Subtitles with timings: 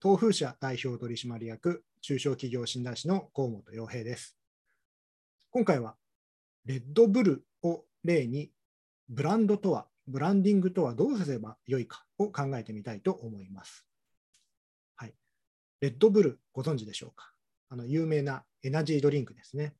[0.00, 4.36] 東風社代表取締役中小企業診断士の河本洋平です。
[5.50, 5.96] 今回は
[6.66, 8.52] レッドブルを例に
[9.08, 13.88] ブランドとは、ブランディングとはどうすればよいかを考えてみたいと思います。
[14.94, 15.14] はい、
[15.80, 17.32] レッドブルご存知でしょうか？
[17.68, 19.74] あの有名なエナジードリンクですね。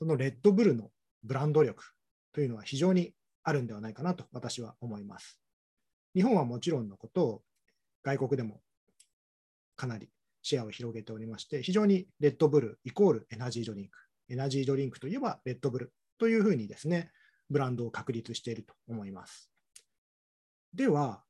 [0.00, 0.90] そのレッドブルの
[1.22, 1.84] ブランド力
[2.32, 3.12] というのは非常に
[3.44, 5.38] あるんではないかなと私は思います。
[6.12, 7.42] 日本はもちろんのことを、
[8.02, 8.60] 外国でも
[9.82, 10.08] かなり
[10.42, 17.10] シェアを広げておりまして、非常にレッドブルイコールエナジードリンク、エナジードリンクといえばレッドブルというふうにですね、
[17.50, 19.50] ブランドを確立していると思います。
[20.72, 21.24] では、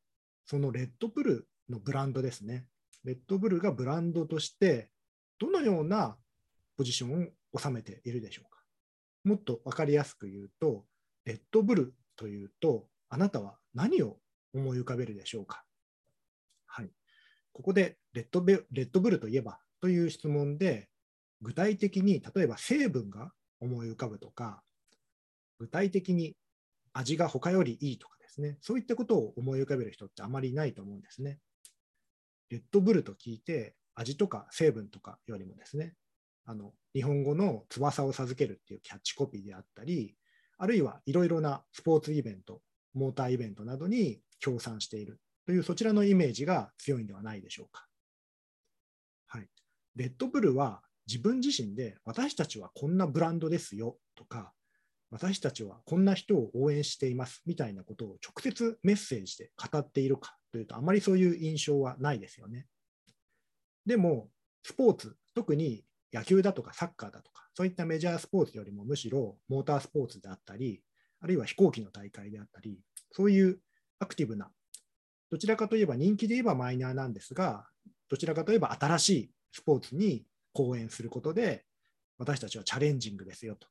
[0.45, 2.66] そのレッドブルのブランドですね、
[3.05, 4.91] レッドブルがブランドとして、
[5.38, 6.19] どのような
[6.77, 8.60] ポジションを収めているでしょうか。
[9.24, 10.84] もっと分かりやすく言うと、
[11.24, 14.19] レッドブルというと、あなたは何を
[14.52, 15.65] 思い浮かべるでしょうか。
[17.52, 20.88] ここでレッドベレッドブルといえばという質問で、
[21.40, 24.63] 具体的に例えば成分が思い浮かぶとか、
[25.59, 26.37] 具体的に
[26.93, 31.38] 味が他よりいいとかですね、そういったことを思い浮かべる人ってあまりいないと思うんですね。
[32.51, 35.95] レッドブルと聞いて、味とか成分とかよりもですね、
[36.45, 40.16] あの日本語の翼を授けるっていうキャッチコピーであったり、
[40.59, 42.63] あるいはいろいろなスポーツイベント、
[42.95, 45.21] モーターイベントなどに協賛している。
[45.46, 47.87] というそちらのイメージが強いんではないでしょうか。
[49.26, 49.48] はい、
[49.96, 54.52] レッドブルは自分自身で私たちはこんなブランドですよとか
[55.10, 62.66] 私たちはこんな人を応援していますみたいなことを直接メッセージで語っているかというとあまりそういう印象はないですよね。
[63.85, 64.31] でも
[64.62, 70.82] スポーツ特に野球だとかサッカーだとかそういったメジャースポーツよりもむしろモータースポーツであったり
[71.20, 73.59] あるいは飛行機の大会であったりそういう
[73.98, 74.50] アクティブな
[75.33, 77.66] どちらかといえば人気で言えばマイナーなんですが、
[78.11, 81.65] どちらかといえば新しいスポーツに講演することで、
[82.19, 83.66] 私たちはチャレンジングですよと。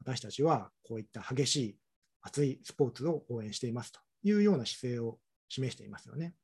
[0.00, 1.76] 私たちはこういった激しい
[2.22, 6.34] 熱いスポーツを応援していますというような姿勢を示していますよね。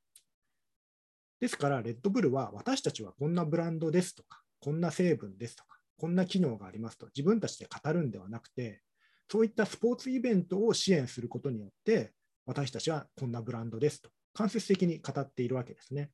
[1.41, 8.83] ですから、レッドブルは私たちはこんなブランドですとか、こんな成分ですとか、こんな機能がありますと自分たちで語るんではなくて、
[9.29, 12.13] そういったスポーツイベントを支援することによって、
[12.47, 16.11] 私たちはこんなブランドですと間接的に語っているわけですね。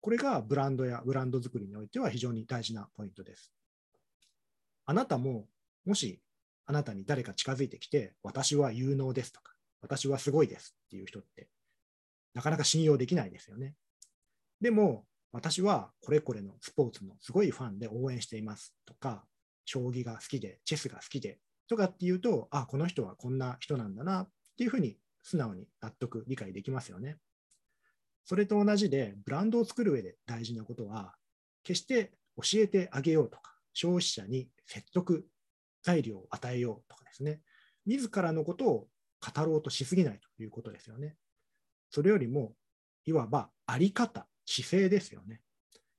[0.00, 3.52] これがブランドやブランド作りにおいては非常に大事なポイントです。
[4.86, 5.48] あなたも、
[5.84, 6.20] もし
[6.64, 9.52] あなたに誰か近づいてきて、私は有能ですとか、
[9.82, 11.48] 私はすごいですっていう人って、
[12.34, 13.74] なかなか信用できないですよね。
[14.60, 19.24] でも、私はこれこれのスポーツのすごいファンで応援していますとか、
[19.64, 24.96] 将棋が好きで、チェスが好きでとかっていうと、あ、この人はこんな人なんだなっていうふうに
[25.28, 27.18] 素直に納得、理解できますよね。
[28.24, 31.14] それと同じで、ブランドを作る上で大事なことは、
[31.64, 35.26] 決して教えてあげようとか、消費者に説得
[35.82, 37.42] 材料を与えようとかですね、
[37.84, 38.88] 自らのことを
[39.20, 41.16] 語ろうとしすぎないということですよね。
[41.90, 42.54] それよりも、
[43.04, 45.42] いわばあり方、姿勢ですよね。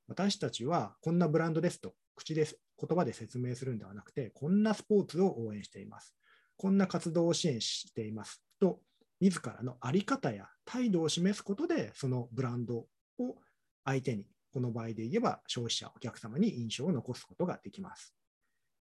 [0.07, 6.15] 私たちはこんなブランドですと口です言葉で説明するんではなくて、こんなスポーツを応援しています。
[6.57, 8.81] こんな活動を支援していますと
[9.19, 12.87] 自らの在り方や態度を示すことで、そのブランド
[13.17, 13.35] を
[13.83, 18.15] 相手に、この場合で言えば消費者、お客様に印象を残すことができます。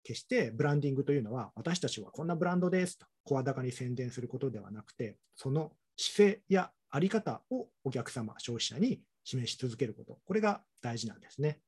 [0.03, 11.61] 決してブランディングというのは、私たちはこんなブランドですと声高に宣伝することではなくて、その姿勢や在り方をお客様、消費者に示し続けること、これが大事なんですね。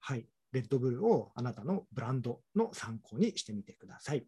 [0.00, 0.26] はい。
[0.52, 4.26] レッドブルをあなたのブランドの参考にしてみてください。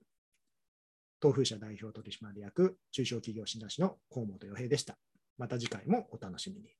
[1.20, 4.96] 東風社代表取締役中小企業診断士の河本洋平でした。
[5.36, 6.70] また次回もお楽しみに。